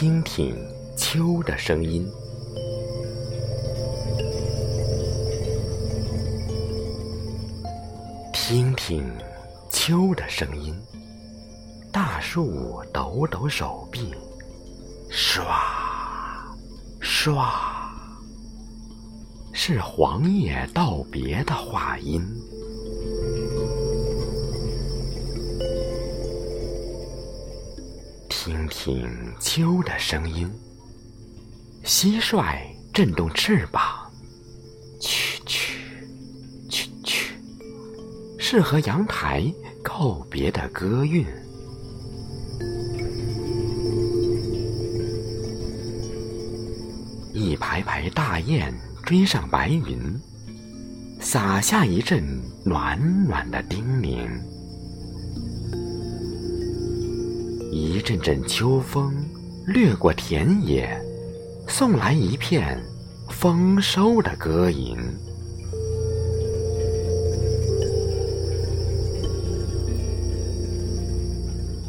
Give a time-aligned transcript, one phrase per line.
[0.00, 0.56] 听听
[0.96, 2.08] 秋的声音，
[8.32, 9.12] 听听
[9.68, 10.72] 秋的声音。
[11.92, 14.14] 大树抖抖手臂，
[15.10, 15.42] 唰
[17.02, 17.50] 唰，
[19.52, 22.24] 是黄叶道别的话音。
[28.48, 29.06] 听听
[29.38, 30.50] 秋的声音，
[31.84, 32.56] 蟋蟀
[32.94, 34.10] 震动翅膀，
[35.02, 35.74] 蛐蛐
[36.70, 37.26] 蛐蛐，
[38.38, 39.44] 是和阳台
[39.84, 41.26] 告别的歌韵。
[47.34, 48.74] 一排排大雁
[49.04, 50.18] 追上白云，
[51.20, 52.24] 洒下一阵
[52.64, 54.26] 暖暖的叮咛。
[57.98, 59.12] 一阵阵秋风
[59.66, 60.88] 掠过田野，
[61.66, 62.80] 送来一片
[63.28, 64.96] 丰收的歌吟。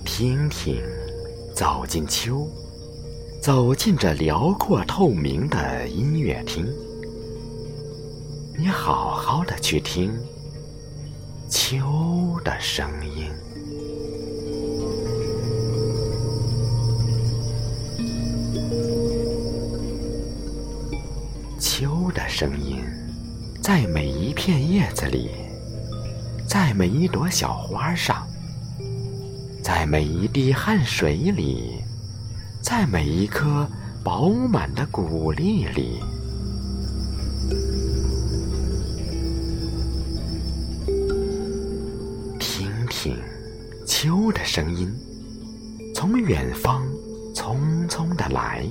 [0.04, 0.82] 听听，
[1.56, 2.48] 走进秋，
[3.40, 6.66] 走进这辽阔透明的音乐厅，
[8.58, 10.12] 你好好的去听
[11.48, 11.78] 秋
[12.44, 13.32] 的声音。
[21.80, 22.84] 秋的声音，
[23.62, 25.30] 在每一片叶子里，
[26.46, 28.28] 在每一朵小花上，
[29.64, 31.76] 在每一滴汗水里，
[32.62, 33.66] 在每一颗
[34.04, 36.02] 饱满的谷粒里。
[42.42, 43.18] 听听
[43.88, 44.94] 秋的声音，
[45.96, 46.86] 从远方
[47.34, 48.70] 匆匆的来，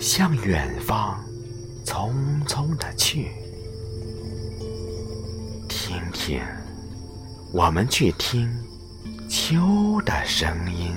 [0.00, 1.22] 向远方。
[1.84, 2.12] 匆
[2.46, 3.30] 匆的去，
[5.68, 6.40] 听听，
[7.52, 8.50] 我们去听
[9.28, 10.96] 秋的声音。